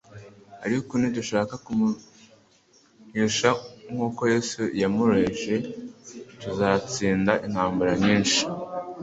Ariko 0.65 0.91
nidushaka 0.97 1.53
kumuruesha 1.65 3.49
nk'uko 3.91 4.21
Yesu 4.33 4.61
yamuruesheje 4.81 5.55
tuzatsinda 6.41 7.31
intambara 7.47 7.91
nyinshi. 8.03 8.39